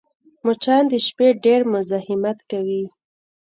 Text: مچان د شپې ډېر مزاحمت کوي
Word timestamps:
مچان 0.45 0.83
د 0.91 0.93
شپې 1.05 1.27
ډېر 1.43 1.61
مزاحمت 1.73 2.37
کوي 2.51 2.83